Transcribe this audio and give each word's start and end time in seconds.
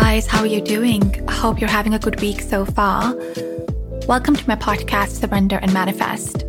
guys, 0.00 0.26
how 0.26 0.40
are 0.40 0.46
you 0.46 0.62
doing? 0.62 1.02
I 1.28 1.32
hope 1.32 1.60
you're 1.60 1.68
having 1.68 1.92
a 1.92 1.98
good 1.98 2.18
week 2.22 2.40
so 2.40 2.64
far. 2.64 3.14
Welcome 4.08 4.34
to 4.34 4.48
my 4.48 4.56
podcast, 4.56 5.20
Surrender 5.20 5.58
and 5.60 5.70
Manifest. 5.74 6.46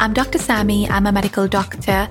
I'm 0.00 0.14
Dr. 0.14 0.38
Sammy, 0.38 0.88
I'm 0.88 1.06
a 1.06 1.12
medical 1.12 1.46
doctor. 1.46 2.08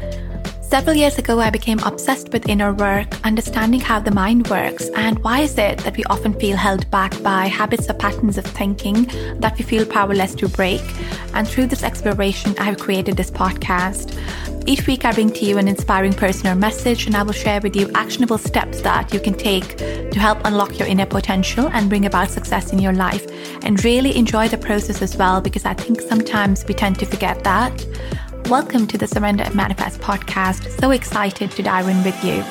Several 0.62 0.96
years 0.96 1.18
ago, 1.18 1.40
I 1.40 1.50
became 1.50 1.80
obsessed 1.80 2.32
with 2.32 2.48
inner 2.48 2.72
work, 2.72 3.08
understanding 3.26 3.80
how 3.80 4.00
the 4.00 4.12
mind 4.12 4.48
works, 4.50 4.88
and 4.90 5.18
why 5.24 5.40
is 5.40 5.58
it 5.58 5.80
that 5.80 5.98
we 5.98 6.04
often 6.04 6.40
feel 6.40 6.56
held 6.56 6.88
back 6.92 7.20
by 7.24 7.48
habits 7.48 7.90
or 7.90 7.96
patterns 7.96 8.38
of 8.38 8.46
thinking 8.46 9.06
that 9.40 9.58
we 9.58 9.64
feel 9.64 9.88
powerless 9.88 10.36
to 10.36 10.48
break. 10.48 10.84
And 11.34 11.48
through 11.48 11.66
this 11.66 11.82
exploration, 11.82 12.54
I 12.60 12.66
have 12.66 12.78
created 12.78 13.18
this 13.18 13.32
podcast. 13.32 14.16
Each 14.66 14.86
week, 14.86 15.04
I 15.04 15.14
bring 15.14 15.32
to 15.32 15.46
you 15.46 15.58
an 15.58 15.68
inspiring 15.68 16.14
person 16.14 16.48
or 16.48 16.56
message, 16.56 17.08
and 17.08 17.16
I 17.16 17.24
will 17.24 17.34
share 17.34 17.60
with 17.60 17.76
you 17.76 17.90
actionable 17.96 18.38
steps 18.38 18.82
that 18.82 19.14
you 19.14 19.20
can 19.20 19.34
take 19.34 19.78
to 19.78 20.20
help 20.20 20.40
unlock 20.46 20.78
your 20.78 20.88
inner 20.88 21.08
potential 21.08 21.70
and 21.70 21.90
bring 21.90 22.06
about 22.06 22.30
success 22.30 22.72
in 22.72 22.80
your 22.80 22.94
life. 22.94 23.26
And 23.64 23.84
really 23.84 24.16
enjoy 24.16 24.48
the 24.48 24.58
process 24.58 25.02
as 25.02 25.18
well, 25.18 25.42
because 25.42 25.66
I 25.66 25.74
think 25.74 26.02
sometimes 26.02 26.66
we 26.66 26.76
tend 26.76 27.00
to 27.00 27.06
forget 27.06 27.44
that. 27.44 27.86
Welcome 28.46 28.86
to 28.88 28.98
the 28.98 29.08
Surrender 29.08 29.44
and 29.44 29.56
Manifest 29.56 30.02
podcast. 30.02 30.80
So 30.80 30.92
excited 30.92 31.52
to 31.52 31.64
dive 31.64 31.88
in 31.88 32.04
with 32.04 32.24
you. 32.24 32.44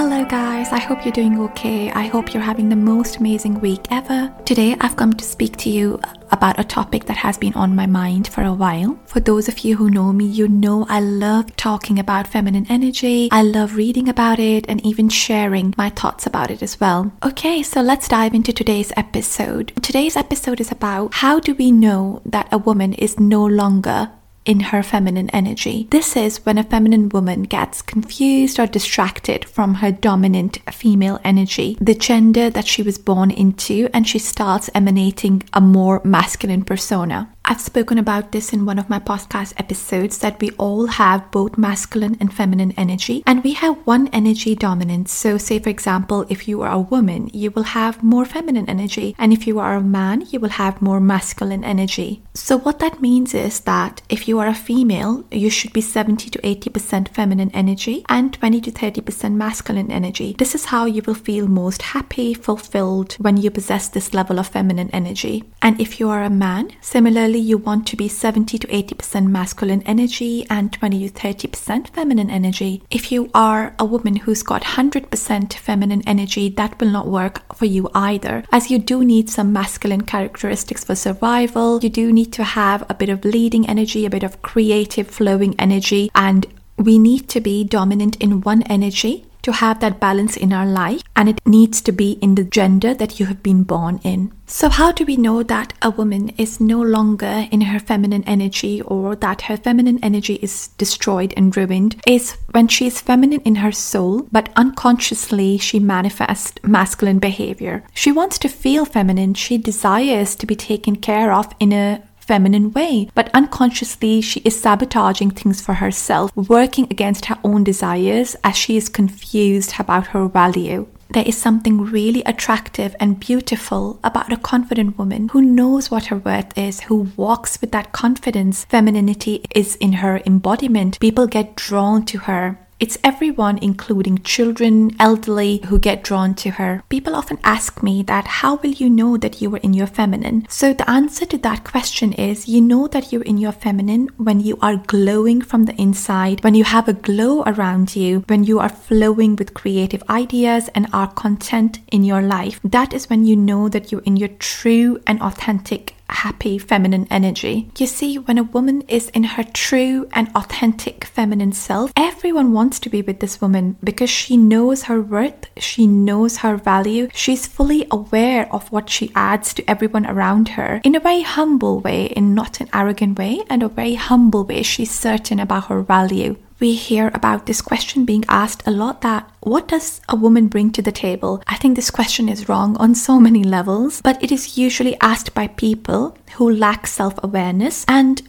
Hello, 0.00 0.24
guys. 0.24 0.70
I 0.70 0.78
hope 0.78 1.04
you're 1.04 1.10
doing 1.10 1.40
okay. 1.40 1.90
I 1.90 2.06
hope 2.06 2.32
you're 2.32 2.40
having 2.40 2.68
the 2.68 2.76
most 2.76 3.16
amazing 3.16 3.60
week 3.60 3.80
ever. 3.90 4.32
Today, 4.44 4.76
I've 4.80 4.94
come 4.94 5.12
to 5.14 5.24
speak 5.24 5.56
to 5.56 5.70
you 5.70 6.00
about 6.30 6.60
a 6.60 6.62
topic 6.62 7.06
that 7.06 7.16
has 7.16 7.36
been 7.36 7.52
on 7.54 7.74
my 7.74 7.86
mind 7.86 8.28
for 8.28 8.42
a 8.42 8.52
while. 8.54 8.96
For 9.06 9.18
those 9.18 9.48
of 9.48 9.58
you 9.64 9.74
who 9.76 9.90
know 9.90 10.12
me, 10.12 10.24
you 10.24 10.46
know 10.46 10.86
I 10.88 11.00
love 11.00 11.56
talking 11.56 11.98
about 11.98 12.28
feminine 12.28 12.66
energy. 12.68 13.28
I 13.32 13.42
love 13.42 13.74
reading 13.74 14.08
about 14.08 14.38
it 14.38 14.66
and 14.68 14.80
even 14.86 15.08
sharing 15.08 15.74
my 15.76 15.90
thoughts 15.90 16.26
about 16.26 16.52
it 16.52 16.62
as 16.62 16.78
well. 16.78 17.10
Okay, 17.24 17.64
so 17.64 17.80
let's 17.80 18.06
dive 18.06 18.34
into 18.34 18.52
today's 18.52 18.92
episode. 18.96 19.72
Today's 19.82 20.14
episode 20.14 20.60
is 20.60 20.70
about 20.70 21.14
how 21.14 21.40
do 21.40 21.56
we 21.56 21.72
know 21.72 22.22
that 22.24 22.46
a 22.52 22.58
woman 22.58 22.92
is 22.92 23.18
no 23.18 23.44
longer 23.44 24.12
in 24.48 24.60
her 24.60 24.82
feminine 24.82 25.28
energy. 25.30 25.86
This 25.90 26.16
is 26.16 26.38
when 26.38 26.56
a 26.56 26.64
feminine 26.64 27.10
woman 27.10 27.42
gets 27.42 27.82
confused 27.82 28.58
or 28.58 28.66
distracted 28.66 29.44
from 29.44 29.74
her 29.74 29.92
dominant 29.92 30.58
female 30.72 31.20
energy, 31.22 31.76
the 31.82 31.94
gender 31.94 32.48
that 32.48 32.66
she 32.66 32.82
was 32.82 32.96
born 32.96 33.30
into, 33.30 33.90
and 33.92 34.08
she 34.08 34.18
starts 34.18 34.70
emanating 34.74 35.42
a 35.52 35.60
more 35.60 36.00
masculine 36.02 36.64
persona. 36.64 37.30
I've 37.50 37.62
spoken 37.62 37.96
about 37.96 38.32
this 38.32 38.52
in 38.52 38.66
one 38.66 38.78
of 38.78 38.90
my 38.90 38.98
podcast 38.98 39.54
episodes 39.56 40.18
that 40.18 40.38
we 40.38 40.50
all 40.58 40.86
have 40.86 41.30
both 41.30 41.56
masculine 41.56 42.14
and 42.20 42.30
feminine 42.30 42.74
energy, 42.76 43.22
and 43.26 43.42
we 43.42 43.54
have 43.54 43.86
one 43.86 44.08
energy 44.08 44.54
dominance. 44.54 45.12
So, 45.12 45.38
say 45.38 45.58
for 45.58 45.70
example, 45.70 46.26
if 46.28 46.46
you 46.46 46.60
are 46.60 46.70
a 46.70 46.78
woman, 46.78 47.30
you 47.32 47.50
will 47.50 47.62
have 47.62 48.02
more 48.02 48.26
feminine 48.26 48.68
energy, 48.68 49.16
and 49.18 49.32
if 49.32 49.46
you 49.46 49.58
are 49.60 49.76
a 49.76 49.80
man, 49.80 50.26
you 50.28 50.40
will 50.40 50.60
have 50.60 50.82
more 50.82 51.00
masculine 51.00 51.64
energy. 51.64 52.22
So, 52.34 52.58
what 52.58 52.80
that 52.80 53.00
means 53.00 53.32
is 53.32 53.60
that 53.60 54.02
if 54.10 54.28
you 54.28 54.38
are 54.40 54.48
a 54.48 54.54
female, 54.54 55.24
you 55.32 55.48
should 55.48 55.72
be 55.72 55.80
70 55.80 56.28
to 56.28 56.38
80% 56.40 57.08
feminine 57.08 57.50
energy 57.54 58.04
and 58.10 58.34
20 58.34 58.60
to 58.60 58.70
30% 58.70 59.32
masculine 59.32 59.90
energy. 59.90 60.36
This 60.38 60.54
is 60.54 60.66
how 60.66 60.84
you 60.84 61.00
will 61.06 61.14
feel 61.14 61.48
most 61.48 61.80
happy, 61.80 62.34
fulfilled 62.34 63.14
when 63.14 63.38
you 63.38 63.50
possess 63.50 63.88
this 63.88 64.12
level 64.12 64.38
of 64.38 64.48
feminine 64.48 64.90
energy. 64.90 65.44
And 65.62 65.80
if 65.80 65.98
you 65.98 66.10
are 66.10 66.22
a 66.22 66.28
man, 66.28 66.72
similarly, 66.82 67.37
you 67.38 67.58
want 67.58 67.86
to 67.86 67.96
be 67.96 68.08
70 68.08 68.58
to 68.58 68.66
80% 68.66 69.26
masculine 69.26 69.82
energy 69.82 70.46
and 70.50 70.72
20 70.72 71.08
to 71.08 71.14
30% 71.14 71.88
feminine 71.88 72.30
energy. 72.30 72.82
If 72.90 73.12
you 73.12 73.30
are 73.34 73.74
a 73.78 73.84
woman 73.84 74.16
who's 74.16 74.42
got 74.42 74.62
100% 74.62 75.54
feminine 75.54 76.02
energy, 76.06 76.48
that 76.50 76.80
will 76.80 76.90
not 76.90 77.06
work 77.06 77.54
for 77.54 77.66
you 77.66 77.88
either, 77.94 78.44
as 78.52 78.70
you 78.70 78.78
do 78.78 79.04
need 79.04 79.30
some 79.30 79.52
masculine 79.52 80.02
characteristics 80.02 80.84
for 80.84 80.94
survival. 80.94 81.80
You 81.82 81.90
do 81.90 82.12
need 82.12 82.32
to 82.34 82.44
have 82.44 82.84
a 82.88 82.94
bit 82.94 83.08
of 83.08 83.24
leading 83.24 83.68
energy, 83.68 84.04
a 84.04 84.10
bit 84.10 84.22
of 84.22 84.42
creative 84.42 85.08
flowing 85.08 85.54
energy, 85.58 86.10
and 86.14 86.46
we 86.76 86.98
need 86.98 87.28
to 87.30 87.40
be 87.40 87.64
dominant 87.64 88.16
in 88.16 88.40
one 88.40 88.62
energy 88.62 89.24
to 89.48 89.52
have 89.52 89.80
that 89.80 89.98
balance 89.98 90.36
in 90.36 90.52
our 90.52 90.66
life, 90.66 91.02
and 91.16 91.26
it 91.26 91.40
needs 91.46 91.80
to 91.80 91.90
be 91.90 92.12
in 92.20 92.34
the 92.34 92.44
gender 92.44 92.92
that 92.92 93.18
you 93.18 93.24
have 93.24 93.42
been 93.42 93.62
born 93.62 93.98
in. 94.04 94.30
So, 94.44 94.68
how 94.68 94.92
do 94.92 95.04
we 95.04 95.16
know 95.16 95.42
that 95.42 95.72
a 95.82 95.90
woman 95.90 96.30
is 96.38 96.60
no 96.60 96.80
longer 96.80 97.46
in 97.50 97.62
her 97.62 97.78
feminine 97.78 98.24
energy 98.24 98.80
or 98.82 99.14
that 99.16 99.42
her 99.42 99.56
feminine 99.56 99.98
energy 100.02 100.34
is 100.36 100.68
destroyed 100.78 101.34
and 101.36 101.54
ruined? 101.56 102.00
Is 102.06 102.36
when 102.52 102.68
she 102.68 102.86
is 102.86 103.00
feminine 103.00 103.40
in 103.42 103.56
her 103.56 103.72
soul, 103.72 104.26
but 104.32 104.50
unconsciously 104.56 105.58
she 105.58 105.78
manifests 105.78 106.54
masculine 106.62 107.18
behavior. 107.18 107.84
She 107.94 108.12
wants 108.12 108.38
to 108.38 108.48
feel 108.48 108.84
feminine, 108.84 109.34
she 109.34 109.58
desires 109.58 110.34
to 110.36 110.46
be 110.46 110.56
taken 110.56 110.96
care 110.96 111.32
of 111.32 111.54
in 111.60 111.72
a 111.72 112.02
feminine 112.28 112.70
way, 112.72 113.08
but 113.14 113.30
unconsciously 113.32 114.20
she 114.20 114.40
is 114.40 114.60
sabotaging 114.60 115.30
things 115.30 115.60
for 115.62 115.74
herself, 115.74 116.30
working 116.36 116.86
against 116.90 117.24
her 117.24 117.38
own 117.42 117.64
desires 117.64 118.36
as 118.44 118.54
she 118.54 118.76
is 118.76 118.88
confused 118.90 119.72
about 119.78 120.08
her 120.08 120.28
value. 120.28 120.86
There 121.14 121.24
is 121.26 121.38
something 121.38 121.80
really 121.80 122.22
attractive 122.24 122.94
and 123.00 123.18
beautiful 123.18 123.98
about 124.04 124.30
a 124.30 124.36
confident 124.36 124.98
woman 124.98 125.30
who 125.30 125.40
knows 125.40 125.90
what 125.90 126.06
her 126.06 126.18
worth 126.18 126.52
is, 126.56 126.80
who 126.80 127.08
walks 127.16 127.58
with 127.62 127.72
that 127.72 127.92
confidence. 127.92 128.66
Femininity 128.66 129.42
is 129.54 129.76
in 129.76 129.94
her 130.04 130.20
embodiment. 130.26 131.00
People 131.00 131.26
get 131.26 131.56
drawn 131.56 132.04
to 132.04 132.18
her. 132.28 132.58
It's 132.80 132.96
everyone, 133.02 133.58
including 133.58 134.22
children, 134.22 134.94
elderly, 135.00 135.62
who 135.66 135.80
get 135.80 136.04
drawn 136.04 136.34
to 136.36 136.50
her. 136.50 136.84
People 136.88 137.16
often 137.16 137.40
ask 137.42 137.82
me 137.82 138.04
that 138.04 138.26
how 138.26 138.54
will 138.56 138.70
you 138.70 138.88
know 138.88 139.16
that 139.16 139.42
you 139.42 139.52
are 139.56 139.58
in 139.58 139.74
your 139.74 139.88
feminine? 139.88 140.46
So 140.48 140.72
the 140.72 140.88
answer 140.88 141.26
to 141.26 141.38
that 141.38 141.64
question 141.64 142.12
is 142.12 142.46
you 142.46 142.60
know 142.60 142.86
that 142.86 143.12
you're 143.12 143.22
in 143.22 143.36
your 143.36 143.50
feminine 143.50 144.08
when 144.16 144.38
you 144.38 144.58
are 144.62 144.76
glowing 144.76 145.42
from 145.42 145.64
the 145.64 145.74
inside, 145.74 146.44
when 146.44 146.54
you 146.54 146.62
have 146.62 146.86
a 146.86 146.92
glow 146.92 147.42
around 147.42 147.96
you, 147.96 148.20
when 148.28 148.44
you 148.44 148.60
are 148.60 148.68
flowing 148.68 149.34
with 149.34 149.54
creative 149.54 150.04
ideas 150.08 150.70
and 150.72 150.86
are 150.92 151.08
content 151.08 151.80
in 151.90 152.04
your 152.04 152.22
life. 152.22 152.60
That 152.62 152.92
is 152.92 153.10
when 153.10 153.26
you 153.26 153.34
know 153.34 153.68
that 153.68 153.90
you're 153.90 154.02
in 154.02 154.16
your 154.16 154.28
true 154.38 155.02
and 155.04 155.20
authentic 155.20 155.97
happy 156.08 156.58
feminine 156.58 157.06
energy. 157.10 157.70
You 157.78 157.86
see, 157.86 158.18
when 158.18 158.38
a 158.38 158.42
woman 158.42 158.82
is 158.82 159.08
in 159.10 159.24
her 159.24 159.44
true 159.44 160.08
and 160.12 160.28
authentic 160.34 161.04
feminine 161.04 161.52
self, 161.52 161.92
everyone 161.96 162.52
wants 162.52 162.78
to 162.80 162.90
be 162.90 163.02
with 163.02 163.20
this 163.20 163.40
woman 163.40 163.76
because 163.82 164.10
she 164.10 164.36
knows 164.36 164.84
her 164.84 165.00
worth, 165.00 165.46
she 165.58 165.86
knows 165.86 166.38
her 166.38 166.56
value, 166.56 167.08
she's 167.12 167.46
fully 167.46 167.86
aware 167.90 168.52
of 168.52 168.70
what 168.72 168.90
she 168.90 169.12
adds 169.14 169.54
to 169.54 169.70
everyone 169.70 170.06
around 170.06 170.48
her 170.50 170.80
in 170.84 170.94
a 170.94 171.00
very 171.00 171.22
humble 171.22 171.80
way, 171.80 172.06
in 172.06 172.34
not 172.34 172.60
an 172.60 172.68
arrogant 172.72 173.18
way, 173.18 173.42
and 173.48 173.62
a 173.62 173.68
very 173.68 173.94
humble 173.94 174.44
way. 174.44 174.62
She's 174.62 174.90
certain 174.90 175.38
about 175.38 175.66
her 175.66 175.82
value 175.82 176.36
we 176.60 176.74
hear 176.74 177.10
about 177.14 177.46
this 177.46 177.60
question 177.60 178.04
being 178.04 178.24
asked 178.28 178.66
a 178.66 178.70
lot 178.70 179.02
that 179.02 179.30
what 179.40 179.68
does 179.68 180.00
a 180.08 180.16
woman 180.16 180.48
bring 180.48 180.70
to 180.72 180.82
the 180.82 180.92
table? 180.92 181.42
I 181.46 181.56
think 181.56 181.76
this 181.76 181.90
question 181.90 182.28
is 182.28 182.48
wrong 182.48 182.76
on 182.78 182.94
so 182.94 183.20
many 183.20 183.44
levels, 183.44 184.02
but 184.02 184.22
it 184.22 184.32
is 184.32 184.58
usually 184.58 184.96
asked 185.00 185.34
by 185.34 185.48
people 185.48 186.16
who 186.34 186.50
lack 186.50 186.86
self 186.86 187.14
awareness. 187.22 187.84
And 187.86 188.22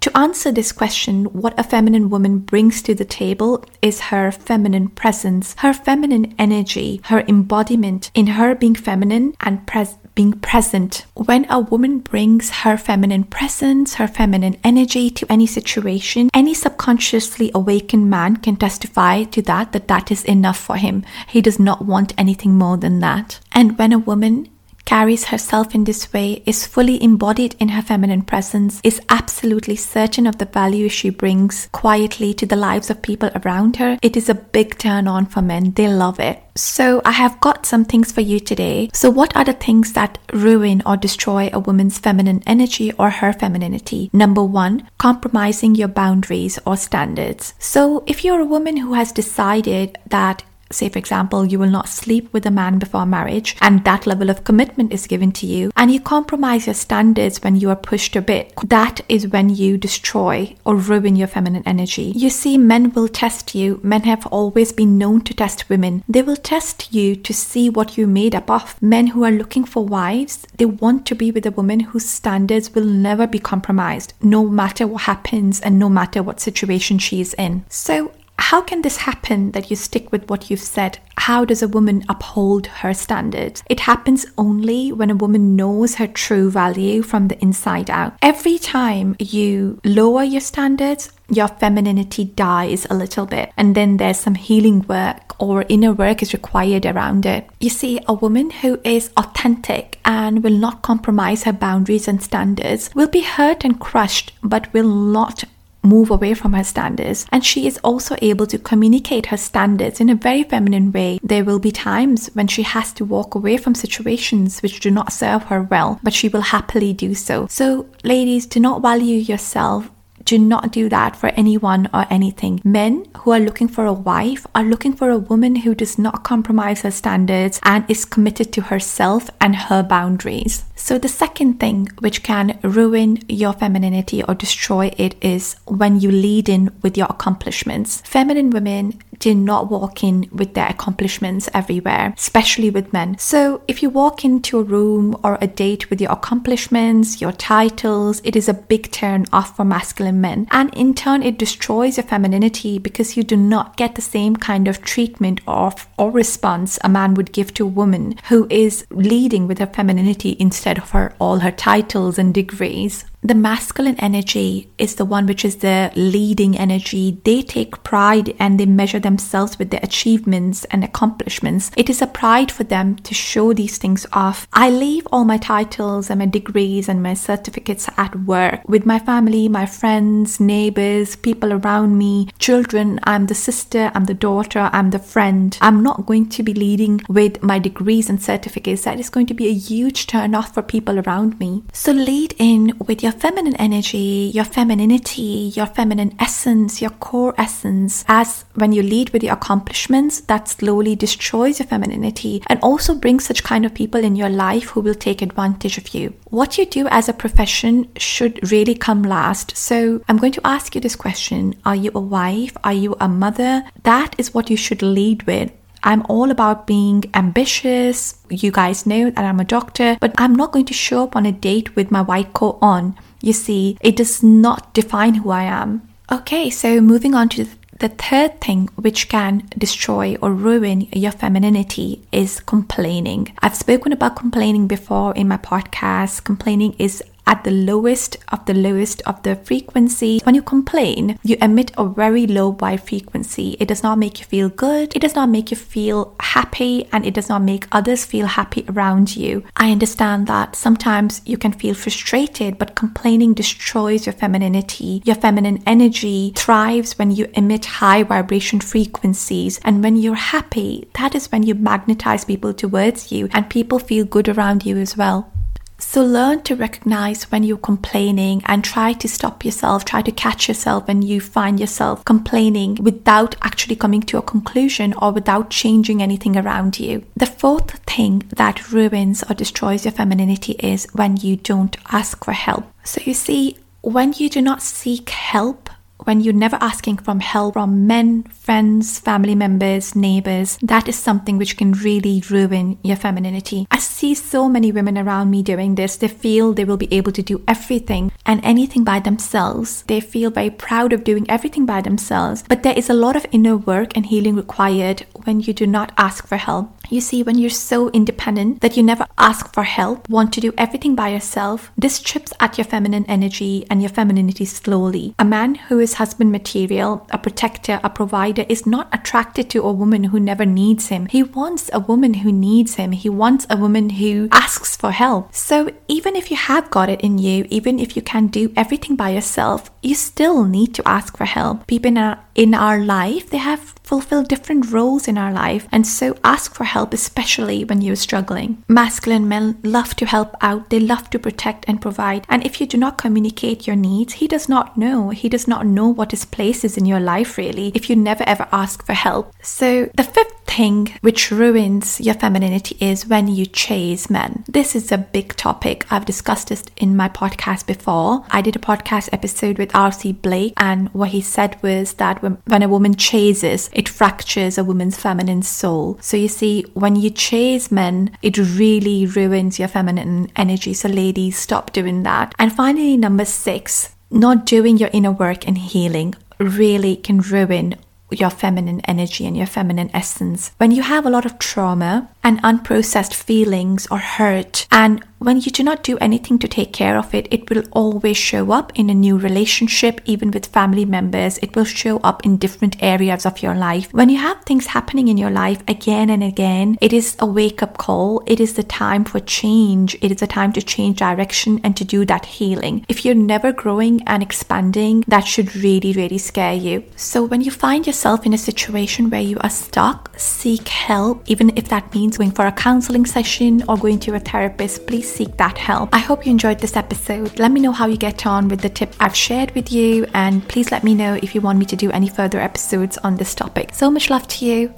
to 0.00 0.16
answer 0.16 0.52
this 0.52 0.72
question, 0.72 1.24
what 1.26 1.58
a 1.58 1.64
feminine 1.64 2.10
woman 2.10 2.38
brings 2.38 2.82
to 2.82 2.94
the 2.94 3.04
table 3.04 3.64
is 3.82 4.00
her 4.00 4.30
feminine 4.30 4.88
presence, 4.88 5.54
her 5.58 5.72
feminine 5.72 6.34
energy, 6.38 7.00
her 7.04 7.20
embodiment 7.28 8.10
in 8.14 8.28
her 8.28 8.54
being 8.54 8.74
feminine 8.74 9.34
and 9.40 9.66
pres- 9.66 9.96
being 10.14 10.32
present. 10.32 11.06
When 11.14 11.46
a 11.50 11.60
woman 11.60 11.98
brings 11.98 12.50
her 12.50 12.76
feminine 12.76 13.24
presence, 13.24 13.94
her 13.94 14.08
feminine 14.08 14.56
energy 14.64 15.10
to 15.10 15.30
any 15.30 15.46
situation, 15.46 16.30
any 16.32 16.54
subconsciously 16.54 17.50
awakened 17.54 18.08
man 18.08 18.36
can 18.36 18.56
testify 18.56 19.24
to 19.24 19.42
that, 19.42 19.72
that 19.72 19.88
that 19.88 20.10
is 20.10 20.24
enough 20.24 20.58
for 20.58 20.76
him. 20.76 21.04
He 21.28 21.42
does 21.42 21.58
not 21.58 21.84
want 21.84 22.14
anything 22.16 22.54
more 22.54 22.78
than 22.78 23.00
that. 23.00 23.40
And 23.52 23.78
when 23.78 23.92
a 23.92 23.98
woman 23.98 24.48
carries 24.86 25.26
herself 25.26 25.74
in 25.74 25.84
this 25.84 26.12
way, 26.12 26.42
is 26.46 26.66
fully 26.66 27.02
embodied 27.02 27.54
in 27.58 27.68
her 27.68 27.82
feminine 27.82 28.22
presence, 28.22 28.80
is 28.82 29.02
absolutely 29.10 29.76
certain 29.76 30.26
of 30.26 30.38
the 30.38 30.46
value 30.46 30.88
she 30.88 31.10
brings 31.10 31.68
quietly 31.72 32.32
to 32.32 32.46
the 32.46 32.56
lives 32.56 32.88
of 32.88 33.02
people 33.02 33.28
around 33.34 33.76
her, 33.76 33.98
it 34.00 34.16
is 34.16 34.30
a 34.30 34.34
big 34.34 34.78
turn 34.78 35.06
on 35.06 35.26
for 35.26 35.42
men. 35.42 35.72
They 35.72 35.88
love 35.88 36.18
it. 36.20 36.42
So, 36.54 37.02
I 37.04 37.12
have 37.12 37.38
got 37.40 37.66
some 37.66 37.84
things 37.84 38.12
for 38.12 38.22
you 38.22 38.40
today. 38.40 38.88
So, 38.94 39.10
what 39.10 39.36
are 39.36 39.44
the 39.44 39.52
things 39.52 39.92
that 39.92 40.18
ruin 40.32 40.82
or 40.86 40.96
destroy 40.96 41.50
a 41.52 41.60
woman's 41.60 41.98
feminine 41.98 42.42
energy 42.46 42.92
or 42.94 43.10
her 43.10 43.34
femininity? 43.34 44.08
Number 44.14 44.42
one, 44.42 44.88
compromising 44.96 45.74
your 45.74 45.88
boundaries 45.88 46.58
or 46.64 46.78
standards. 46.78 47.52
So, 47.58 48.04
if 48.06 48.24
you're 48.24 48.40
a 48.40 48.46
woman 48.46 48.78
who 48.78 48.94
has 48.94 49.12
decided 49.12 49.98
that 50.06 50.44
say 50.70 50.88
for 50.88 50.98
example 50.98 51.44
you 51.44 51.58
will 51.58 51.70
not 51.70 51.88
sleep 51.88 52.32
with 52.32 52.46
a 52.46 52.50
man 52.50 52.78
before 52.78 53.06
marriage 53.06 53.56
and 53.60 53.84
that 53.84 54.06
level 54.06 54.30
of 54.30 54.44
commitment 54.44 54.92
is 54.92 55.06
given 55.06 55.32
to 55.32 55.46
you 55.46 55.70
and 55.76 55.92
you 55.92 56.00
compromise 56.00 56.66
your 56.66 56.74
standards 56.74 57.42
when 57.42 57.56
you 57.56 57.70
are 57.70 57.76
pushed 57.76 58.16
a 58.16 58.22
bit. 58.22 58.52
That 58.64 59.00
is 59.08 59.28
when 59.28 59.48
you 59.50 59.78
destroy 59.78 60.54
or 60.64 60.76
ruin 60.76 61.16
your 61.16 61.28
feminine 61.28 61.62
energy. 61.66 62.12
You 62.16 62.30
see 62.30 62.58
men 62.58 62.92
will 62.92 63.08
test 63.08 63.54
you. 63.54 63.80
Men 63.82 64.02
have 64.02 64.26
always 64.26 64.72
been 64.72 64.98
known 64.98 65.22
to 65.22 65.34
test 65.34 65.68
women. 65.68 66.02
They 66.08 66.22
will 66.22 66.36
test 66.36 66.92
you 66.92 67.16
to 67.16 67.32
see 67.32 67.68
what 67.70 67.96
you're 67.96 68.06
made 68.06 68.34
up 68.34 68.50
of. 68.50 68.80
Men 68.82 69.08
who 69.08 69.24
are 69.24 69.30
looking 69.30 69.64
for 69.64 69.84
wives 69.84 70.46
they 70.56 70.64
want 70.64 71.06
to 71.06 71.14
be 71.14 71.30
with 71.30 71.46
a 71.46 71.50
woman 71.50 71.80
whose 71.80 72.08
standards 72.08 72.74
will 72.74 72.84
never 72.84 73.26
be 73.26 73.38
compromised 73.38 74.14
no 74.22 74.46
matter 74.46 74.86
what 74.86 75.02
happens 75.02 75.60
and 75.60 75.78
no 75.78 75.88
matter 75.88 76.22
what 76.22 76.40
situation 76.40 76.98
she 76.98 77.20
is 77.20 77.34
in. 77.34 77.64
So 77.68 78.12
how 78.50 78.60
can 78.60 78.82
this 78.82 78.98
happen 78.98 79.50
that 79.50 79.70
you 79.70 79.74
stick 79.74 80.12
with 80.12 80.30
what 80.30 80.48
you've 80.48 80.60
said? 80.60 81.00
How 81.18 81.44
does 81.44 81.64
a 81.64 81.74
woman 81.76 82.04
uphold 82.08 82.68
her 82.68 82.94
standards? 82.94 83.64
It 83.68 83.80
happens 83.80 84.24
only 84.38 84.92
when 84.92 85.10
a 85.10 85.16
woman 85.16 85.56
knows 85.56 85.96
her 85.96 86.06
true 86.06 86.48
value 86.48 87.02
from 87.02 87.26
the 87.26 87.42
inside 87.42 87.90
out. 87.90 88.16
Every 88.22 88.56
time 88.58 89.16
you 89.18 89.80
lower 89.84 90.22
your 90.22 90.40
standards, 90.40 91.10
your 91.28 91.48
femininity 91.48 92.26
dies 92.36 92.86
a 92.88 92.94
little 92.94 93.26
bit, 93.26 93.50
and 93.56 93.74
then 93.74 93.96
there's 93.96 94.20
some 94.20 94.36
healing 94.36 94.82
work 94.82 95.34
or 95.42 95.64
inner 95.68 95.92
work 95.92 96.22
is 96.22 96.32
required 96.32 96.86
around 96.86 97.26
it. 97.26 97.48
You 97.58 97.68
see, 97.68 97.98
a 98.06 98.14
woman 98.14 98.50
who 98.50 98.78
is 98.84 99.10
authentic 99.16 99.98
and 100.04 100.44
will 100.44 100.56
not 100.56 100.82
compromise 100.82 101.42
her 101.42 101.52
boundaries 101.52 102.06
and 102.06 102.22
standards 102.22 102.90
will 102.94 103.08
be 103.08 103.22
hurt 103.22 103.64
and 103.64 103.80
crushed, 103.80 104.34
but 104.40 104.72
will 104.72 104.94
not 104.94 105.42
move 105.86 106.10
away 106.10 106.34
from 106.34 106.52
her 106.52 106.64
standards. 106.64 107.26
And 107.32 107.44
she 107.44 107.66
is 107.66 107.78
also 107.78 108.16
able 108.20 108.46
to 108.48 108.58
communicate 108.58 109.26
her 109.26 109.36
standards 109.36 110.00
in 110.00 110.08
a 110.08 110.14
very 110.14 110.42
feminine 110.42 110.92
way. 110.92 111.18
There 111.22 111.44
will 111.44 111.58
be 111.58 111.72
times 111.72 112.28
when 112.34 112.46
she 112.46 112.62
has 112.62 112.92
to 112.94 113.04
walk 113.04 113.34
away 113.34 113.56
from 113.56 113.74
situations 113.74 114.60
which 114.60 114.80
do 114.80 114.90
not 114.90 115.12
serve 115.12 115.44
her 115.44 115.62
well, 115.62 116.00
but 116.02 116.12
she 116.14 116.28
will 116.28 116.42
happily 116.42 116.92
do 116.92 117.14
so. 117.14 117.46
So, 117.48 117.86
ladies, 118.04 118.46
do 118.46 118.60
not 118.60 118.82
value 118.82 119.16
yourself 119.16 119.90
do 120.26 120.38
not 120.38 120.72
do 120.72 120.88
that 120.88 121.16
for 121.16 121.28
anyone 121.36 121.88
or 121.94 122.04
anything. 122.10 122.60
Men 122.64 123.06
who 123.18 123.30
are 123.30 123.40
looking 123.40 123.68
for 123.68 123.86
a 123.86 123.92
wife 123.92 124.46
are 124.54 124.64
looking 124.64 124.92
for 124.92 125.08
a 125.08 125.18
woman 125.18 125.56
who 125.56 125.74
does 125.74 125.98
not 125.98 126.24
compromise 126.24 126.82
her 126.82 126.90
standards 126.90 127.60
and 127.62 127.88
is 127.88 128.04
committed 128.04 128.52
to 128.52 128.62
herself 128.62 129.30
and 129.40 129.54
her 129.56 129.82
boundaries. 129.82 130.64
So, 130.78 130.98
the 130.98 131.08
second 131.08 131.58
thing 131.58 131.88
which 132.00 132.22
can 132.22 132.58
ruin 132.62 133.18
your 133.28 133.54
femininity 133.54 134.22
or 134.22 134.34
destroy 134.34 134.92
it 134.98 135.16
is 135.24 135.56
when 135.64 136.00
you 136.00 136.10
lead 136.10 136.50
in 136.50 136.70
with 136.82 136.98
your 136.98 137.06
accomplishments. 137.08 138.02
Feminine 138.02 138.50
women 138.50 139.00
do 139.18 139.34
not 139.34 139.70
walk 139.70 140.04
in 140.04 140.28
with 140.30 140.52
their 140.52 140.68
accomplishments 140.68 141.48
everywhere, 141.54 142.12
especially 142.16 142.68
with 142.68 142.92
men. 142.92 143.16
So, 143.18 143.62
if 143.66 143.82
you 143.82 143.88
walk 143.88 144.22
into 144.24 144.58
a 144.58 144.62
room 144.62 145.16
or 145.24 145.38
a 145.40 145.46
date 145.46 145.88
with 145.88 145.98
your 146.00 146.12
accomplishments, 146.12 147.22
your 147.22 147.32
titles, 147.32 148.20
it 148.22 148.36
is 148.36 148.48
a 148.48 148.54
big 148.54 148.92
turn 148.92 149.24
off 149.32 149.56
for 149.56 149.64
masculine 149.64 150.20
men. 150.20 150.46
And 150.50 150.72
in 150.74 150.92
turn, 150.92 151.22
it 151.22 151.38
destroys 151.38 151.96
your 151.96 152.04
femininity 152.04 152.78
because 152.78 153.16
you 153.16 153.22
do 153.22 153.36
not 153.36 153.78
get 153.78 153.94
the 153.94 154.02
same 154.02 154.36
kind 154.36 154.68
of 154.68 154.82
treatment 154.82 155.40
or, 155.48 155.72
or 155.98 156.10
response 156.10 156.78
a 156.84 156.88
man 156.90 157.14
would 157.14 157.32
give 157.32 157.54
to 157.54 157.64
a 157.64 157.76
woman 157.80 158.16
who 158.28 158.46
is 158.50 158.86
leading 158.90 159.46
with 159.46 159.58
her 159.58 159.66
femininity 159.66 160.36
instead 160.38 160.65
of 160.66 160.90
her 160.90 161.14
all 161.18 161.38
her 161.38 161.52
titles 161.52 162.18
and 162.18 162.34
degrees 162.34 163.04
the 163.28 163.34
masculine 163.34 163.96
energy 163.98 164.70
is 164.78 164.94
the 164.94 165.04
one 165.04 165.26
which 165.26 165.44
is 165.44 165.56
the 165.56 165.90
leading 165.96 166.56
energy. 166.56 167.18
They 167.24 167.42
take 167.42 167.82
pride 167.82 168.34
and 168.38 168.58
they 168.58 168.66
measure 168.66 169.00
themselves 169.00 169.58
with 169.58 169.70
their 169.70 169.80
achievements 169.82 170.64
and 170.66 170.84
accomplishments. 170.84 171.70
It 171.76 171.90
is 171.90 172.00
a 172.00 172.06
pride 172.06 172.52
for 172.52 172.64
them 172.64 172.96
to 172.96 173.14
show 173.14 173.52
these 173.52 173.78
things 173.78 174.06
off. 174.12 174.46
I 174.52 174.70
leave 174.70 175.06
all 175.10 175.24
my 175.24 175.38
titles 175.38 176.10
and 176.10 176.20
my 176.20 176.26
degrees 176.26 176.88
and 176.88 177.02
my 177.02 177.14
certificates 177.14 177.88
at 177.96 178.14
work 178.20 178.60
with 178.68 178.86
my 178.86 178.98
family, 178.98 179.48
my 179.48 179.66
friends, 179.66 180.38
neighbors, 180.38 181.16
people 181.16 181.52
around 181.52 181.98
me, 181.98 182.28
children. 182.38 183.00
I'm 183.04 183.26
the 183.26 183.34
sister, 183.34 183.90
I'm 183.94 184.04
the 184.04 184.14
daughter, 184.14 184.70
I'm 184.72 184.90
the 184.90 184.98
friend. 184.98 185.56
I'm 185.60 185.82
not 185.82 186.06
going 186.06 186.28
to 186.30 186.42
be 186.42 186.54
leading 186.54 187.00
with 187.08 187.42
my 187.42 187.58
degrees 187.58 188.08
and 188.08 188.22
certificates. 188.22 188.84
That 188.84 189.00
is 189.00 189.10
going 189.10 189.26
to 189.26 189.34
be 189.34 189.48
a 189.48 189.52
huge 189.52 190.06
turn 190.06 190.34
off 190.34 190.54
for 190.54 190.62
people 190.62 191.00
around 191.00 191.40
me. 191.40 191.64
So 191.72 191.92
lead 191.92 192.34
in 192.38 192.72
with 192.78 193.02
your 193.02 193.15
feminine 193.16 193.56
energy, 193.56 194.30
your 194.32 194.44
femininity, 194.44 195.52
your 195.54 195.66
feminine 195.66 196.14
essence, 196.18 196.80
your 196.80 196.90
core 196.90 197.34
essence, 197.36 198.04
as 198.08 198.44
when 198.54 198.72
you 198.72 198.82
lead 198.82 199.10
with 199.10 199.22
your 199.22 199.34
accomplishments, 199.34 200.20
that 200.20 200.48
slowly 200.48 200.94
destroys 200.94 201.58
your 201.58 201.66
femininity 201.66 202.42
and 202.46 202.60
also 202.62 202.94
brings 202.94 203.24
such 203.24 203.42
kind 203.42 203.66
of 203.66 203.74
people 203.74 204.02
in 204.02 204.16
your 204.16 204.28
life 204.28 204.70
who 204.70 204.80
will 204.80 204.94
take 204.94 205.22
advantage 205.22 205.78
of 205.78 205.94
you. 205.94 206.14
What 206.26 206.58
you 206.58 206.66
do 206.66 206.86
as 206.88 207.08
a 207.08 207.12
profession 207.12 207.90
should 207.96 208.50
really 208.50 208.74
come 208.74 209.02
last. 209.02 209.56
So 209.56 210.02
I'm 210.08 210.18
going 210.18 210.32
to 210.32 210.46
ask 210.46 210.74
you 210.74 210.80
this 210.80 210.96
question 210.96 211.54
Are 211.64 211.76
you 211.76 211.90
a 211.94 212.00
wife? 212.00 212.56
Are 212.62 212.72
you 212.72 212.96
a 213.00 213.08
mother? 213.08 213.64
That 213.82 214.14
is 214.18 214.34
what 214.34 214.50
you 214.50 214.56
should 214.56 214.82
lead 214.82 215.24
with. 215.24 215.50
I'm 215.86 216.04
all 216.08 216.32
about 216.32 216.66
being 216.66 217.04
ambitious. 217.14 218.16
You 218.28 218.50
guys 218.50 218.86
know 218.86 219.08
that 219.08 219.24
I'm 219.24 219.38
a 219.38 219.44
doctor, 219.44 219.96
but 220.00 220.14
I'm 220.18 220.34
not 220.34 220.50
going 220.50 220.64
to 220.66 220.74
show 220.74 221.04
up 221.04 221.14
on 221.14 221.26
a 221.26 221.32
date 221.32 221.76
with 221.76 221.92
my 221.92 222.02
white 222.02 222.32
coat 222.32 222.58
on. 222.60 222.96
You 223.20 223.32
see, 223.32 223.76
it 223.80 223.96
does 223.96 224.22
not 224.22 224.74
define 224.74 225.14
who 225.14 225.30
I 225.30 225.44
am. 225.44 225.88
Okay, 226.10 226.50
so 226.50 226.80
moving 226.80 227.14
on 227.14 227.28
to 227.30 227.46
the 227.78 227.88
third 227.88 228.40
thing 228.40 228.68
which 228.76 229.08
can 229.08 229.48
destroy 229.58 230.16
or 230.22 230.32
ruin 230.32 230.88
your 230.92 231.12
femininity 231.12 232.02
is 232.12 232.40
complaining. 232.40 233.34
I've 233.40 233.56
spoken 233.56 233.92
about 233.92 234.16
complaining 234.16 234.66
before 234.66 235.14
in 235.14 235.28
my 235.28 235.36
podcast. 235.36 236.24
Complaining 236.24 236.74
is 236.78 237.02
at 237.26 237.44
the 237.44 237.50
lowest 237.50 238.16
of 238.28 238.44
the 238.46 238.54
lowest 238.54 239.02
of 239.02 239.22
the 239.22 239.36
frequency. 239.36 240.20
When 240.22 240.34
you 240.34 240.42
complain, 240.42 241.18
you 241.22 241.36
emit 241.40 241.72
a 241.76 241.84
very 241.86 242.26
low 242.26 242.52
vibe 242.52 242.86
frequency. 242.86 243.56
It 243.58 243.68
does 243.68 243.82
not 243.82 243.98
make 243.98 244.20
you 244.20 244.26
feel 244.26 244.48
good, 244.48 244.94
it 244.94 245.00
does 245.00 245.14
not 245.14 245.28
make 245.28 245.50
you 245.50 245.56
feel 245.56 246.14
happy, 246.20 246.86
and 246.92 247.04
it 247.04 247.14
does 247.14 247.28
not 247.28 247.42
make 247.42 247.66
others 247.72 248.04
feel 248.04 248.26
happy 248.26 248.64
around 248.68 249.16
you. 249.16 249.44
I 249.56 249.72
understand 249.72 250.26
that 250.28 250.56
sometimes 250.56 251.22
you 251.24 251.36
can 251.36 251.52
feel 251.52 251.74
frustrated, 251.74 252.58
but 252.58 252.74
complaining 252.74 253.34
destroys 253.34 254.06
your 254.06 254.12
femininity. 254.12 255.02
Your 255.04 255.16
feminine 255.16 255.62
energy 255.66 256.32
thrives 256.36 256.98
when 256.98 257.10
you 257.10 257.28
emit 257.34 257.64
high 257.64 258.02
vibration 258.02 258.60
frequencies, 258.60 259.60
and 259.64 259.82
when 259.82 259.96
you're 259.96 260.14
happy, 260.14 260.88
that 260.94 261.14
is 261.14 261.30
when 261.32 261.42
you 261.42 261.54
magnetize 261.54 262.24
people 262.24 262.54
towards 262.54 263.10
you, 263.10 263.28
and 263.32 263.50
people 263.50 263.78
feel 263.78 264.04
good 264.04 264.28
around 264.28 264.64
you 264.64 264.76
as 264.76 264.96
well. 264.96 265.32
So 265.78 266.02
learn 266.02 266.42
to 266.42 266.56
recognize 266.56 267.24
when 267.24 267.42
you're 267.42 267.58
complaining 267.58 268.42
and 268.46 268.64
try 268.64 268.94
to 268.94 269.08
stop 269.08 269.44
yourself, 269.44 269.84
try 269.84 270.00
to 270.02 270.12
catch 270.12 270.48
yourself 270.48 270.88
when 270.88 271.02
you 271.02 271.20
find 271.20 271.60
yourself 271.60 272.04
complaining 272.04 272.76
without 272.76 273.36
actually 273.42 273.76
coming 273.76 274.00
to 274.02 274.18
a 274.18 274.22
conclusion 274.22 274.94
or 274.94 275.12
without 275.12 275.50
changing 275.50 276.02
anything 276.02 276.36
around 276.36 276.80
you. 276.80 277.04
The 277.16 277.26
fourth 277.26 277.78
thing 277.84 278.24
that 278.36 278.72
ruins 278.72 279.22
or 279.28 279.34
destroys 279.34 279.84
your 279.84 279.92
femininity 279.92 280.52
is 280.52 280.86
when 280.92 281.18
you 281.18 281.36
don't 281.36 281.76
ask 281.92 282.24
for 282.24 282.32
help. 282.32 282.64
So 282.82 283.02
you 283.04 283.14
see, 283.14 283.58
when 283.82 284.14
you 284.14 284.28
do 284.28 284.40
not 284.40 284.62
seek 284.62 285.10
help, 285.10 285.65
when 286.06 286.20
you're 286.20 286.32
never 286.32 286.56
asking 286.60 286.98
for 286.98 287.18
help 287.18 287.54
from 287.54 287.86
men, 287.86 288.22
friends, 288.24 289.00
family 289.00 289.34
members, 289.34 289.96
neighbors, 289.96 290.56
that 290.62 290.88
is 290.88 290.96
something 290.96 291.36
which 291.36 291.56
can 291.56 291.72
really 291.72 292.22
ruin 292.30 292.78
your 292.84 292.96
femininity. 292.96 293.66
I 293.72 293.78
see 293.78 294.14
so 294.14 294.48
many 294.48 294.70
women 294.70 294.96
around 294.96 295.30
me 295.30 295.42
doing 295.42 295.74
this. 295.74 295.96
They 295.96 296.08
feel 296.08 296.52
they 296.52 296.64
will 296.64 296.76
be 296.76 296.92
able 296.94 297.10
to 297.10 297.22
do 297.22 297.42
everything 297.48 298.12
and 298.24 298.40
anything 298.44 298.84
by 298.84 299.00
themselves. 299.00 299.82
They 299.88 300.00
feel 300.00 300.30
very 300.30 300.50
proud 300.50 300.92
of 300.92 301.02
doing 301.02 301.28
everything 301.28 301.66
by 301.66 301.80
themselves. 301.80 302.44
But 302.48 302.62
there 302.62 302.78
is 302.78 302.88
a 302.88 302.94
lot 302.94 303.16
of 303.16 303.26
inner 303.32 303.56
work 303.56 303.96
and 303.96 304.06
healing 304.06 304.36
required 304.36 305.06
when 305.24 305.40
you 305.40 305.52
do 305.52 305.66
not 305.66 305.90
ask 305.98 306.26
for 306.28 306.36
help. 306.36 306.75
You 306.88 307.00
see, 307.00 307.22
when 307.22 307.38
you're 307.38 307.50
so 307.50 307.90
independent 307.90 308.60
that 308.60 308.76
you 308.76 308.82
never 308.82 309.06
ask 309.18 309.52
for 309.52 309.64
help, 309.64 310.08
want 310.08 310.32
to 310.34 310.40
do 310.40 310.52
everything 310.56 310.94
by 310.94 311.08
yourself, 311.08 311.72
this 311.76 311.98
chips 311.98 312.32
at 312.40 312.58
your 312.58 312.64
feminine 312.64 313.04
energy 313.08 313.66
and 313.70 313.82
your 313.82 313.88
femininity 313.88 314.44
slowly. 314.44 315.14
A 315.18 315.24
man 315.24 315.54
who 315.54 315.78
is 315.78 315.94
husband 315.94 316.32
material, 316.32 317.06
a 317.10 317.18
protector, 317.18 317.80
a 317.82 317.90
provider, 317.90 318.44
is 318.48 318.66
not 318.66 318.88
attracted 318.92 319.50
to 319.50 319.62
a 319.62 319.72
woman 319.72 320.04
who 320.04 320.20
never 320.20 320.46
needs 320.46 320.88
him. 320.88 321.06
He 321.06 321.22
wants 321.22 321.70
a 321.72 321.80
woman 321.80 322.14
who 322.14 322.32
needs 322.32 322.74
him. 322.74 322.92
He 322.92 323.08
wants 323.08 323.46
a 323.50 323.56
woman 323.56 323.90
who 323.90 324.28
asks 324.32 324.76
for 324.76 324.92
help. 324.92 325.34
So 325.34 325.72
even 325.88 326.16
if 326.16 326.30
you 326.30 326.36
have 326.36 326.70
got 326.70 326.88
it 326.88 327.00
in 327.00 327.18
you, 327.18 327.46
even 327.50 327.78
if 327.78 327.96
you 327.96 328.02
can 328.02 328.28
do 328.28 328.52
everything 328.56 328.96
by 328.96 329.10
yourself, 329.10 329.70
you 329.82 329.94
still 329.94 330.44
need 330.44 330.74
to 330.74 330.88
ask 330.88 331.16
for 331.16 331.24
help. 331.24 331.66
People 331.66 331.98
our, 331.98 332.18
in 332.36 332.54
our 332.54 332.78
life, 332.78 333.30
they 333.30 333.38
have 333.38 333.74
fulfilled 333.82 334.28
different 334.28 334.70
roles 334.70 335.08
in 335.08 335.16
our 335.16 335.32
life, 335.32 335.66
and 335.72 335.86
so 335.86 336.16
ask 336.22 336.54
for 336.54 336.64
help, 336.64 336.92
especially 336.92 337.64
when 337.64 337.80
you're 337.80 337.96
struggling. 337.96 338.62
Masculine 338.68 339.26
men 339.26 339.58
love 339.62 339.96
to 339.96 340.04
help 340.04 340.36
out, 340.42 340.68
they 340.68 340.78
love 340.78 341.08
to 341.10 341.18
protect 341.18 341.64
and 341.66 341.80
provide, 341.80 342.26
and 342.28 342.44
if 342.44 342.60
you 342.60 342.66
do 342.66 342.76
not 342.76 342.98
communicate 342.98 343.66
your 343.66 343.76
needs, 343.76 344.14
he 344.14 344.28
does 344.28 344.48
not 344.48 344.76
know. 344.76 345.10
He 345.10 345.28
does 345.28 345.48
not 345.48 345.66
know 345.66 345.88
what 345.88 346.10
his 346.10 346.26
place 346.26 346.62
is 346.62 346.76
in 346.76 346.84
your 346.84 347.00
life, 347.00 347.38
really, 347.38 347.72
if 347.74 347.88
you 347.88 347.96
never 347.96 348.24
ever 348.26 348.46
ask 348.52 348.84
for 348.84 348.92
help. 348.92 349.32
So, 349.40 349.88
the 349.96 350.04
fifth 350.04 350.45
thing 350.46 350.94
which 351.00 351.30
ruins 351.30 352.00
your 352.00 352.14
femininity 352.14 352.76
is 352.80 353.06
when 353.06 353.28
you 353.28 353.46
chase 353.46 354.08
men. 354.08 354.44
This 354.48 354.74
is 354.74 354.90
a 354.90 354.98
big 354.98 355.36
topic. 355.36 355.86
I've 355.90 356.04
discussed 356.04 356.48
this 356.48 356.64
in 356.76 356.96
my 356.96 357.08
podcast 357.08 357.66
before. 357.66 358.24
I 358.30 358.40
did 358.40 358.56
a 358.56 358.60
podcast 358.60 359.08
episode 359.12 359.58
with 359.58 359.72
RC 359.72 360.22
Blake, 360.22 360.54
and 360.56 360.88
what 360.94 361.10
he 361.10 361.20
said 361.20 361.60
was 361.62 361.94
that 361.94 362.22
when, 362.22 362.38
when 362.46 362.62
a 362.62 362.68
woman 362.68 362.94
chases, 362.94 363.70
it 363.72 363.88
fractures 363.88 364.58
a 364.58 364.64
woman's 364.64 364.96
feminine 364.96 365.42
soul. 365.42 365.98
So 366.00 366.16
you 366.16 366.28
see, 366.28 366.62
when 366.74 366.96
you 366.96 367.10
chase 367.10 367.70
men, 367.70 368.16
it 368.22 368.38
really 368.38 369.06
ruins 369.06 369.58
your 369.58 369.68
feminine 369.68 370.30
energy. 370.36 370.74
So, 370.74 370.88
ladies, 370.88 371.38
stop 371.38 371.72
doing 371.72 372.02
that. 372.04 372.34
And 372.38 372.52
finally, 372.52 372.96
number 372.96 373.24
six, 373.24 373.94
not 374.10 374.46
doing 374.46 374.76
your 374.78 374.90
inner 374.92 375.12
work 375.12 375.46
and 375.46 375.58
healing 375.58 376.14
really 376.38 376.96
can 376.96 377.20
ruin 377.20 377.76
your 378.10 378.30
feminine 378.30 378.80
energy 378.86 379.26
and 379.26 379.36
your 379.36 379.46
feminine 379.46 379.90
essence. 379.92 380.52
When 380.58 380.70
you 380.70 380.82
have 380.82 381.06
a 381.06 381.10
lot 381.10 381.26
of 381.26 381.38
trauma 381.38 382.08
and 382.26 382.42
unprocessed 382.42 383.14
feelings 383.14 383.86
or 383.88 383.98
hurt, 383.98 384.66
and 384.72 385.00
when 385.18 385.38
you 385.40 385.50
do 385.50 385.62
not 385.62 385.82
do 385.82 385.96
anything 385.98 386.38
to 386.38 386.46
take 386.46 386.74
care 386.74 386.98
of 386.98 387.14
it, 387.14 387.26
it 387.30 387.48
will 387.48 387.64
always 387.72 388.18
show 388.18 388.52
up 388.52 388.70
in 388.74 388.90
a 388.90 388.94
new 388.94 389.16
relationship, 389.16 390.02
even 390.04 390.30
with 390.30 390.44
family 390.46 390.84
members. 390.84 391.38
It 391.38 391.56
will 391.56 391.64
show 391.64 391.98
up 392.00 392.26
in 392.26 392.36
different 392.36 392.76
areas 392.82 393.24
of 393.24 393.42
your 393.42 393.54
life. 393.54 393.90
When 393.94 394.10
you 394.10 394.18
have 394.18 394.42
things 394.42 394.66
happening 394.66 395.08
in 395.08 395.16
your 395.16 395.30
life 395.30 395.62
again 395.66 396.10
and 396.10 396.22
again, 396.22 396.76
it 396.82 396.92
is 396.92 397.16
a 397.18 397.24
wake 397.24 397.62
up 397.62 397.78
call. 397.78 398.22
It 398.26 398.40
is 398.40 398.54
the 398.54 398.62
time 398.62 399.04
for 399.04 399.18
change. 399.20 399.96
It 400.02 400.12
is 400.12 400.20
a 400.20 400.26
time 400.26 400.52
to 400.52 400.60
change 400.60 400.98
direction 400.98 401.60
and 401.64 401.74
to 401.78 401.84
do 401.84 402.04
that 402.04 402.26
healing. 402.26 402.84
If 402.86 403.04
you're 403.04 403.14
never 403.14 403.52
growing 403.52 404.02
and 404.06 404.22
expanding, 404.22 405.02
that 405.08 405.26
should 405.26 405.56
really, 405.56 405.94
really 405.94 406.18
scare 406.18 406.54
you. 406.54 406.84
So 406.94 407.24
when 407.24 407.40
you 407.40 407.50
find 407.50 407.86
yourself 407.86 408.26
in 408.26 408.34
a 408.34 408.38
situation 408.38 409.08
where 409.08 409.22
you 409.22 409.38
are 409.40 409.50
stuck, 409.50 410.12
seek 410.18 410.68
help, 410.68 411.22
even 411.26 411.56
if 411.56 411.68
that 411.68 411.94
means 411.94 412.15
going 412.16 412.30
for 412.30 412.46
a 412.46 412.52
counseling 412.52 413.06
session 413.06 413.62
or 413.68 413.76
going 413.76 414.00
to 414.00 414.14
a 414.14 414.20
therapist, 414.20 414.86
please 414.86 415.10
seek 415.10 415.36
that 415.36 415.58
help. 415.58 415.90
I 415.92 415.98
hope 415.98 416.26
you 416.26 416.32
enjoyed 416.32 416.58
this 416.58 416.76
episode. 416.76 417.38
Let 417.38 417.52
me 417.52 417.60
know 417.60 417.72
how 417.72 417.86
you 417.86 417.96
get 417.96 418.26
on 418.26 418.48
with 418.48 418.60
the 418.60 418.68
tip 418.68 418.94
I've 418.98 419.14
shared 419.14 419.54
with 419.54 419.70
you, 419.70 420.06
and 420.14 420.46
please 420.48 420.70
let 420.70 420.84
me 420.84 420.94
know 420.94 421.14
if 421.22 421.34
you 421.34 421.40
want 421.40 421.58
me 421.58 421.66
to 421.66 421.76
do 421.76 421.90
any 421.90 422.08
further 422.08 422.40
episodes 422.40 422.98
on 422.98 423.16
this 423.16 423.34
topic. 423.34 423.74
So 423.74 423.90
much 423.90 424.10
love 424.10 424.26
to 424.28 424.46
you. 424.46 424.74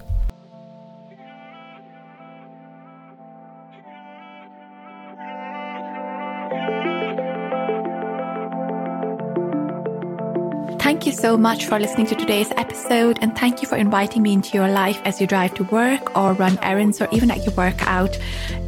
Thank 10.89 11.05
you 11.05 11.13
so 11.13 11.37
much 11.37 11.67
for 11.67 11.79
listening 11.79 12.07
to 12.07 12.15
today's 12.15 12.51
episode, 12.53 13.19
and 13.21 13.37
thank 13.37 13.61
you 13.61 13.69
for 13.69 13.77
inviting 13.77 14.23
me 14.23 14.33
into 14.33 14.57
your 14.57 14.71
life 14.71 14.99
as 15.05 15.21
you 15.21 15.27
drive 15.27 15.53
to 15.57 15.65
work 15.65 16.17
or 16.17 16.33
run 16.33 16.59
errands 16.63 16.99
or 17.03 17.09
even 17.13 17.31
at 17.31 17.45
your 17.45 17.55
workout. 17.57 18.19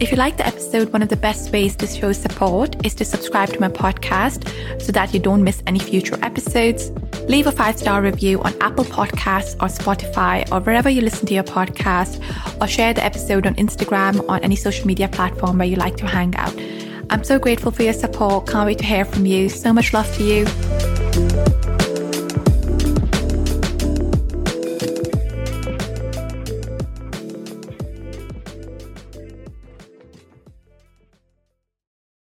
If 0.00 0.10
you 0.10 0.18
like 0.18 0.36
the 0.36 0.46
episode, 0.46 0.92
one 0.92 1.00
of 1.00 1.08
the 1.08 1.16
best 1.16 1.50
ways 1.50 1.74
to 1.76 1.86
show 1.86 2.12
support 2.12 2.84
is 2.84 2.94
to 2.96 3.06
subscribe 3.06 3.48
to 3.54 3.58
my 3.58 3.70
podcast 3.70 4.52
so 4.82 4.92
that 4.92 5.14
you 5.14 5.18
don't 5.18 5.42
miss 5.42 5.62
any 5.66 5.78
future 5.78 6.22
episodes. 6.22 6.90
Leave 7.26 7.46
a 7.46 7.52
five 7.52 7.78
star 7.78 8.02
review 8.02 8.42
on 8.42 8.52
Apple 8.60 8.84
Podcasts 8.84 9.54
or 9.54 9.68
Spotify 9.68 10.46
or 10.52 10.60
wherever 10.60 10.90
you 10.90 11.00
listen 11.00 11.24
to 11.24 11.32
your 11.32 11.44
podcast, 11.44 12.20
or 12.60 12.66
share 12.66 12.92
the 12.92 13.02
episode 13.02 13.46
on 13.46 13.54
Instagram 13.54 14.28
or 14.28 14.36
any 14.44 14.56
social 14.56 14.86
media 14.86 15.08
platform 15.08 15.56
where 15.56 15.68
you 15.68 15.76
like 15.76 15.96
to 15.96 16.06
hang 16.06 16.36
out. 16.36 16.54
I'm 17.08 17.24
so 17.24 17.38
grateful 17.38 17.72
for 17.72 17.82
your 17.82 17.94
support. 17.94 18.46
Can't 18.46 18.66
wait 18.66 18.76
to 18.80 18.84
hear 18.84 19.06
from 19.06 19.24
you. 19.24 19.48
So 19.48 19.72
much 19.72 19.94
love 19.94 20.14
to 20.18 20.22
you. 20.22 20.69